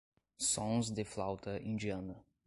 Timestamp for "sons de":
0.47-1.03